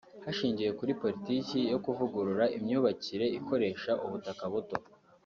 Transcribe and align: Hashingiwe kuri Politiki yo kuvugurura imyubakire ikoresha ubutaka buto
Hashingiwe 0.25 0.71
kuri 0.79 0.91
Politiki 1.01 1.57
yo 1.71 1.79
kuvugurura 1.85 2.45
imyubakire 2.57 3.25
ikoresha 3.39 3.91
ubutaka 4.05 4.43
buto 4.53 4.77